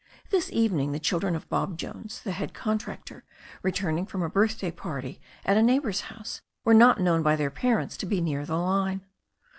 This 0.31 0.51
evening 0.51 0.93
the 0.93 0.99
children 0.99 1.35
of 1.35 1.47
Bob 1.47 1.77
Jones, 1.77 2.21
the 2.23 2.31
head 2.31 2.55
contractor, 2.55 3.23
returning 3.61 4.07
from 4.07 4.23
a 4.23 4.29
birthday 4.31 4.71
party 4.71 5.21
at 5.45 5.57
a 5.57 5.61
neigh 5.61 5.77
bour's 5.77 6.01
house, 6.09 6.41
were 6.65 6.73
not 6.73 6.99
known 6.99 7.21
by 7.21 7.35
their 7.35 7.51
parents 7.51 7.95
to 7.97 8.07
be 8.07 8.19
near 8.19 8.43
the 8.43 8.57
line. 8.57 9.05